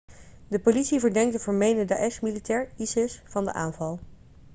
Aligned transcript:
de 0.47 0.59
politie 0.59 0.99
verdenkt 0.99 1.33
een 1.33 1.39
vermeende 1.39 1.85
daesh-militair 1.85 2.71
isis 2.77 3.21
van 3.25 3.45
de 3.45 3.53
aanval 3.53 3.99